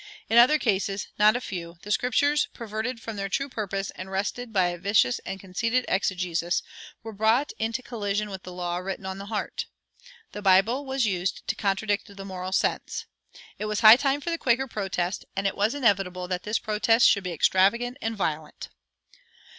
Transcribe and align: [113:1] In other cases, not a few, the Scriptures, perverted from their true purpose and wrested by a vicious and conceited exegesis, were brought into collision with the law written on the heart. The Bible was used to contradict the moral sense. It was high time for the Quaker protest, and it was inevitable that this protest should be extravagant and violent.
[113:1] 0.01 0.07
In 0.31 0.37
other 0.39 0.57
cases, 0.57 1.07
not 1.19 1.35
a 1.35 1.39
few, 1.41 1.77
the 1.83 1.91
Scriptures, 1.91 2.47
perverted 2.55 2.99
from 2.99 3.17
their 3.17 3.29
true 3.29 3.47
purpose 3.47 3.91
and 3.91 4.09
wrested 4.09 4.51
by 4.51 4.69
a 4.69 4.77
vicious 4.79 5.19
and 5.27 5.39
conceited 5.39 5.85
exegesis, 5.87 6.63
were 7.03 7.13
brought 7.13 7.51
into 7.59 7.83
collision 7.83 8.31
with 8.31 8.41
the 8.41 8.51
law 8.51 8.77
written 8.77 9.05
on 9.05 9.19
the 9.19 9.27
heart. 9.27 9.67
The 10.31 10.41
Bible 10.41 10.87
was 10.87 11.05
used 11.05 11.47
to 11.47 11.55
contradict 11.55 12.07
the 12.07 12.25
moral 12.25 12.51
sense. 12.51 13.05
It 13.59 13.65
was 13.65 13.81
high 13.81 13.95
time 13.95 14.21
for 14.21 14.31
the 14.31 14.39
Quaker 14.39 14.65
protest, 14.67 15.23
and 15.35 15.45
it 15.45 15.55
was 15.55 15.75
inevitable 15.75 16.27
that 16.29 16.41
this 16.41 16.57
protest 16.57 17.07
should 17.07 17.23
be 17.23 17.31
extravagant 17.31 17.97
and 18.01 18.17
violent. 18.17 18.69